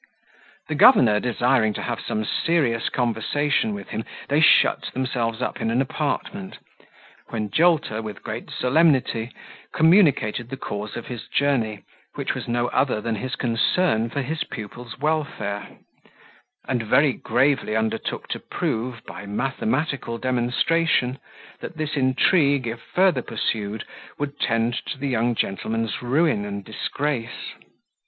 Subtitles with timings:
[0.67, 5.69] The governor desiring to have some serious conversation with him, they shut themselves up in
[5.69, 6.57] an apartment,
[7.27, 9.31] when Jolter, with great solemnity,
[9.73, 11.83] communicated the cause of his journey,
[12.15, 15.67] which was no other than his concern for his pupil's welfare;
[16.67, 21.19] and very gravely undertook to prove, by mathematical demonstration,
[21.59, 23.83] that this intrigue, if further pursued,
[24.17, 27.53] would tend to the young gentleman's ruin and disgrace.